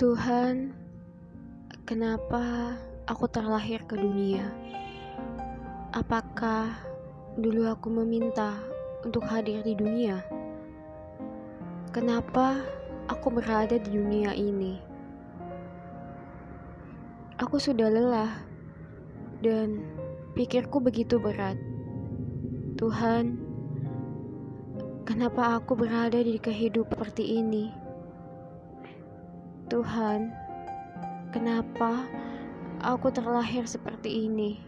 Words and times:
Tuhan, 0.00 0.72
kenapa 1.84 2.72
aku 3.04 3.28
terlahir 3.28 3.84
ke 3.84 4.00
dunia? 4.00 4.48
Apakah 5.92 6.72
dulu 7.36 7.68
aku 7.68 7.92
meminta 7.92 8.56
untuk 9.04 9.28
hadir 9.28 9.60
di 9.60 9.76
dunia? 9.76 10.24
Kenapa 11.92 12.64
aku 13.12 13.28
berada 13.28 13.76
di 13.76 13.92
dunia 13.92 14.32
ini? 14.32 14.80
Aku 17.36 17.60
sudah 17.60 17.92
lelah 17.92 18.40
dan 19.44 19.84
pikirku 20.32 20.80
begitu 20.80 21.20
berat. 21.20 21.60
Tuhan, 22.80 23.36
kenapa 25.04 25.60
aku 25.60 25.76
berada 25.76 26.24
di 26.24 26.40
kehidupan 26.40 26.88
seperti 26.96 27.36
ini? 27.36 27.79
Tuhan, 29.70 30.34
kenapa 31.30 32.02
aku 32.82 33.06
terlahir 33.14 33.62
seperti 33.70 34.26
ini? 34.26 34.58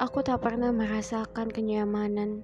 Aku 0.00 0.24
tak 0.24 0.40
pernah 0.40 0.72
merasakan 0.72 1.52
kenyamanan 1.52 2.40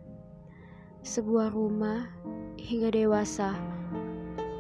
sebuah 1.01 1.49
rumah 1.57 2.13
hingga 2.61 2.93
dewasa. 2.93 3.57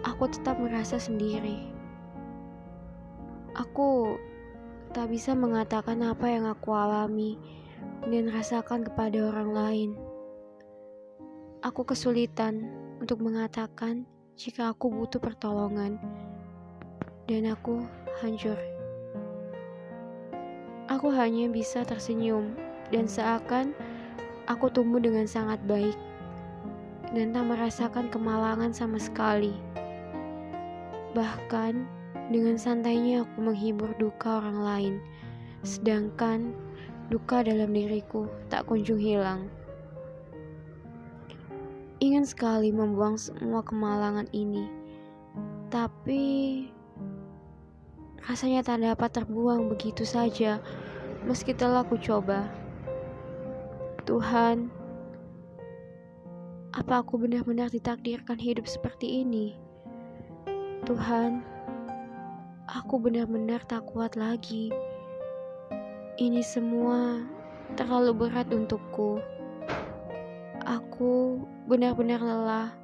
Aku 0.08 0.24
tetap 0.32 0.56
merasa 0.56 0.96
sendiri. 0.96 1.68
Aku 3.52 4.16
tak 4.96 5.12
bisa 5.12 5.36
mengatakan 5.36 6.00
apa 6.00 6.32
yang 6.32 6.48
aku 6.48 6.72
alami 6.72 7.36
dan 8.08 8.32
rasakan 8.32 8.88
kepada 8.88 9.20
orang 9.28 9.50
lain. 9.52 9.90
Aku 11.60 11.84
kesulitan 11.84 12.85
untuk 13.00 13.20
mengatakan 13.20 14.08
jika 14.36 14.72
aku 14.72 14.88
butuh 14.92 15.20
pertolongan, 15.20 15.96
dan 17.28 17.48
aku 17.48 17.84
hancur. 18.20 18.56
Aku 20.86 21.10
hanya 21.12 21.50
bisa 21.50 21.82
tersenyum, 21.82 22.54
dan 22.94 23.10
seakan 23.10 23.74
aku 24.46 24.70
tumbuh 24.70 25.02
dengan 25.02 25.26
sangat 25.26 25.60
baik, 25.66 25.96
dan 27.12 27.34
tak 27.34 27.44
merasakan 27.44 28.06
kemalangan 28.08 28.70
sama 28.70 28.96
sekali. 28.96 29.52
Bahkan 31.16 31.72
dengan 32.32 32.56
santainya 32.60 33.24
aku 33.24 33.36
menghibur 33.40 33.90
duka 33.98 34.40
orang 34.40 34.58
lain, 34.62 34.94
sedangkan 35.64 36.54
duka 37.08 37.42
dalam 37.42 37.72
diriku 37.72 38.28
tak 38.50 38.66
kunjung 38.68 38.98
hilang 38.98 39.48
ingin 41.98 42.28
sekali 42.28 42.68
membuang 42.68 43.16
semua 43.16 43.64
kemalangan 43.64 44.28
ini, 44.36 44.68
tapi 45.72 46.24
rasanya 48.26 48.60
tak 48.60 48.84
dapat 48.84 49.10
terbuang 49.16 49.72
begitu 49.72 50.04
saja, 50.04 50.60
meski 51.24 51.56
telah 51.56 51.86
ku 51.86 51.96
coba. 51.96 52.52
Tuhan, 54.04 54.70
apa 56.76 57.00
aku 57.00 57.16
benar-benar 57.16 57.72
ditakdirkan 57.72 58.36
hidup 58.36 58.68
seperti 58.68 59.24
ini? 59.24 59.56
Tuhan, 60.86 61.42
aku 62.70 63.00
benar-benar 63.00 63.64
tak 63.64 63.88
kuat 63.90 64.14
lagi. 64.14 64.70
Ini 66.20 66.44
semua 66.44 67.24
terlalu 67.74 68.28
berat 68.28 68.52
untukku. 68.54 69.18
Aku 70.66 71.46
benar-benar 71.70 72.18
lelah 72.18 72.74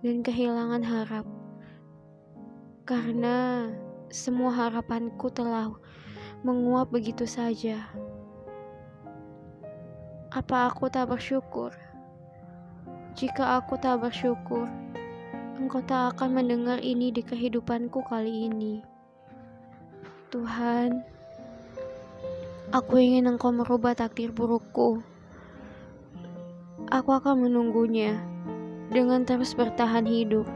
dan 0.00 0.24
kehilangan 0.24 0.80
harap. 0.80 1.28
Karena 2.88 3.68
semua 4.08 4.48
harapanku 4.56 5.28
telah 5.28 5.68
menguap 6.40 6.88
begitu 6.88 7.28
saja. 7.28 7.92
Apa 10.32 10.72
aku 10.72 10.88
tak 10.88 11.12
bersyukur? 11.12 11.76
Jika 13.20 13.60
aku 13.60 13.76
tak 13.76 14.00
bersyukur, 14.00 14.64
Engkau 15.60 15.84
tak 15.84 16.16
akan 16.16 16.40
mendengar 16.40 16.80
ini 16.80 17.12
di 17.12 17.20
kehidupanku 17.20 18.00
kali 18.08 18.48
ini. 18.48 18.80
Tuhan, 20.32 21.04
aku 22.72 22.96
ingin 22.96 23.28
Engkau 23.28 23.52
merubah 23.52 23.92
takdir 23.92 24.32
burukku. 24.32 25.15
Aku 26.96 27.12
akan 27.12 27.44
menunggunya 27.44 28.16
dengan 28.88 29.20
terus 29.28 29.52
bertahan 29.52 30.08
hidup, 30.08 30.48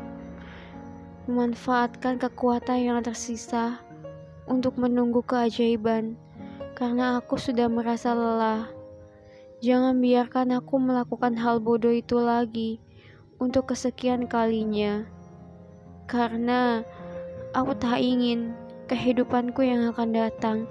memanfaatkan 1.29 2.17
kekuatan 2.17 2.81
yang 2.81 3.05
tersisa 3.05 3.77
untuk 4.49 4.81
menunggu 4.81 5.21
keajaiban, 5.21 6.17
karena 6.73 7.21
aku 7.21 7.37
sudah 7.37 7.69
merasa 7.69 8.17
lelah. 8.17 8.73
Jangan 9.61 10.01
biarkan 10.01 10.57
aku 10.57 10.81
melakukan 10.81 11.37
hal 11.37 11.61
bodoh 11.61 11.93
itu 11.93 12.17
lagi 12.17 12.81
untuk 13.37 13.77
kesekian 13.77 14.25
kalinya, 14.25 15.05
karena 16.09 16.81
aku 17.53 17.77
tak 17.77 18.01
ingin 18.01 18.57
kehidupanku 18.89 19.61
yang 19.61 19.93
akan 19.93 20.17
datang 20.17 20.65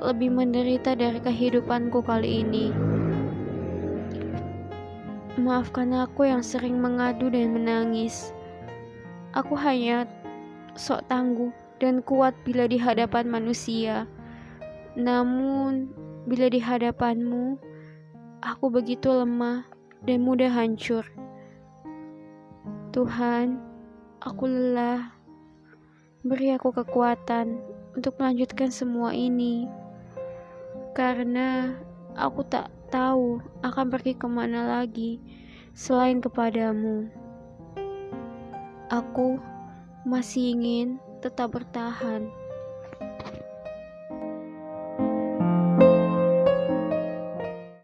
lebih 0.00 0.32
menderita 0.32 0.96
dari 0.96 1.20
kehidupanku 1.20 2.00
kali 2.00 2.48
ini. 2.48 2.91
Maafkan 5.40 5.96
aku 5.96 6.28
yang 6.28 6.44
sering 6.44 6.76
mengadu 6.76 7.32
dan 7.32 7.56
menangis. 7.56 8.36
Aku 9.32 9.56
hanya 9.56 10.04
sok 10.76 11.08
tangguh 11.08 11.48
dan 11.80 12.04
kuat 12.04 12.36
bila 12.44 12.68
di 12.68 12.76
hadapan 12.76 13.32
manusia. 13.32 14.04
Namun, 14.92 15.88
bila 16.28 16.52
di 16.52 16.60
hadapanmu, 16.60 17.56
aku 18.44 18.68
begitu 18.68 19.08
lemah 19.08 19.64
dan 20.04 20.20
mudah 20.20 20.52
hancur. 20.52 21.08
Tuhan, 22.92 23.56
aku 24.20 24.44
lelah. 24.44 25.16
Beri 26.28 26.52
aku 26.52 26.76
kekuatan 26.76 27.56
untuk 27.96 28.20
melanjutkan 28.20 28.68
semua 28.68 29.16
ini. 29.16 29.64
Karena 30.92 31.72
aku 32.20 32.44
tak 32.44 32.68
tahu 32.92 33.40
akan 33.64 33.86
pergi 33.88 34.12
ke 34.12 34.28
mana 34.28 34.68
lagi 34.68 35.16
selain 35.72 36.20
kepadamu. 36.20 37.08
Aku 38.92 39.40
masih 40.04 40.52
ingin 40.52 41.00
tetap 41.24 41.56
bertahan 41.56 42.28